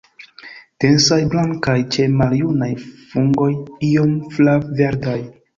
Densaj, 0.85 1.19
blankaj, 1.33 1.75
ĉe 1.97 2.07
maljunaj 2.21 2.71
fungoj 3.13 3.51
iom 3.91 4.17
flav-verdaj. 4.39 5.19